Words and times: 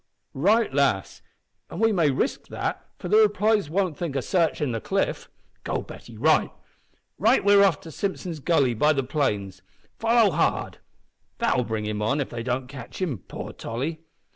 "Right, 0.33 0.73
lass, 0.73 1.21
an' 1.69 1.77
we 1.77 1.91
may 1.91 2.09
risk 2.09 2.47
that, 2.47 2.83
for 2.97 3.07
the 3.07 3.17
reptiles 3.21 3.69
won't 3.69 3.95
think 3.95 4.15
o' 4.15 4.19
sarchin' 4.21 4.71
the 4.71 4.81
cliff. 4.81 5.29
Go, 5.63 5.83
Betty; 5.83 6.17
write, 6.17 6.49
`We're 7.19 7.63
off 7.63 7.81
to 7.81 7.91
Simpson's 7.91 8.39
Gully, 8.39 8.73
by 8.73 8.93
the 8.93 9.03
plains. 9.03 9.61
Follow 9.99 10.31
hard.' 10.31 10.79
That'll 11.37 11.65
bring 11.65 11.85
him 11.85 12.01
on 12.01 12.19
if 12.19 12.31
they 12.31 12.41
don't 12.41 12.65
catch 12.67 12.99
him 12.99 13.19
poor 13.19 13.53
Tolly!" 13.53 14.01